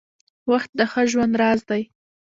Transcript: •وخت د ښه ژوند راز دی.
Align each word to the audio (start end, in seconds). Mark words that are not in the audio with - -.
•وخت 0.51 0.69
د 0.79 0.81
ښه 0.91 1.01
ژوند 1.11 1.33
راز 1.41 1.59
دی. 1.69 1.81